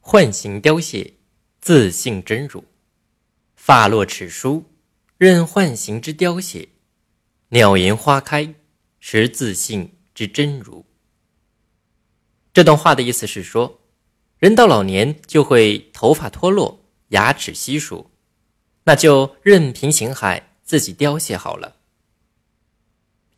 [0.00, 1.14] 幻形凋谢，
[1.60, 2.64] 自性真如。
[3.54, 4.64] 发落齿疏，
[5.18, 6.70] 任幻形之凋谢；
[7.50, 8.54] 鸟吟花开，
[8.98, 10.86] 识自性之真如。
[12.52, 13.80] 这段话的意思是说，
[14.38, 18.10] 人到老年就会头发脱落，牙齿稀疏，
[18.84, 21.76] 那就任凭形骸自己凋谢好了。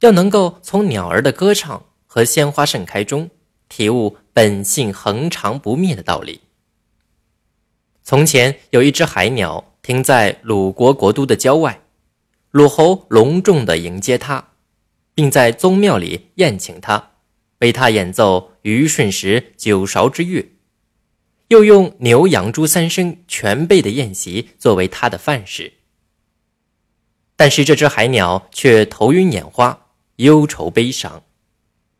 [0.00, 3.28] 要能够从鸟儿的歌唱和鲜花盛开中
[3.68, 6.40] 体悟本性恒长不灭的道理。
[8.02, 11.82] 从前有一只海鸟停在鲁国国都的郊外，
[12.50, 14.48] 鲁侯隆重地迎接它，
[15.14, 17.10] 并在宗庙里宴请它，
[17.60, 20.52] 为它演奏虞舜时九韶之乐，
[21.48, 25.72] 又用牛羊猪三牲全备的宴席作为它的饭食。
[27.36, 29.78] 但是这只海鸟却头晕眼花。
[30.16, 31.24] 忧愁悲伤，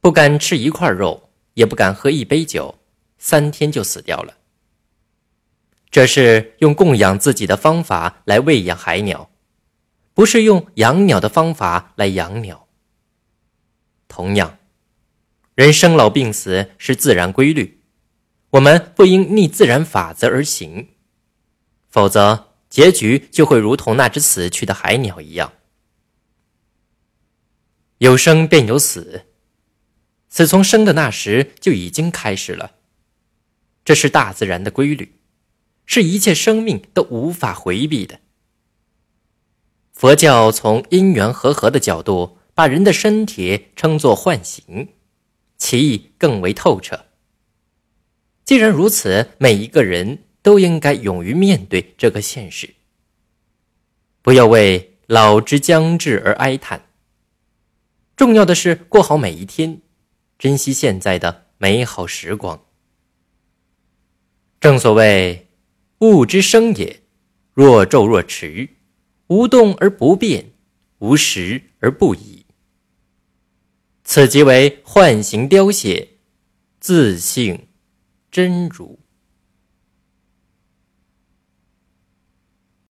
[0.00, 2.78] 不敢吃一块肉，也不敢喝一杯酒，
[3.18, 4.34] 三天就死掉了。
[5.92, 9.30] 这是用供养自己的方法来喂养海鸟，
[10.14, 12.66] 不是用养鸟的方法来养鸟。
[14.08, 14.58] 同样，
[15.54, 17.82] 人生老病死是自然规律，
[18.52, 20.88] 我们不应逆自然法则而行，
[21.90, 25.52] 否则结局就会如同那只死去的海鸟一样。
[27.98, 29.26] 有生便有死，
[30.30, 32.76] 死从生的那时就已经开始了。
[33.84, 35.16] 这是大自然的规律，
[35.86, 38.20] 是一切生命都无法回避的。
[39.92, 44.88] 佛教从因缘和合的角度，把人的身体称作幻形，
[45.56, 47.06] 其意更为透彻。
[48.44, 52.74] 既然如此，每一个人都应该勇于面对这个现实，
[54.20, 56.86] 不要为老之将至而哀叹。
[58.16, 59.80] 重要的是过好每一天，
[60.38, 62.64] 珍惜现在的美好时光。
[64.60, 65.48] 正所谓
[66.02, 67.00] “物之生也，
[67.54, 68.68] 若昼若迟，
[69.28, 70.50] 无动而不变，
[70.98, 72.44] 无时而不已。
[74.02, 76.08] 此即为幻形凋谢，
[76.80, 77.68] 自性
[78.32, 78.98] 真如。”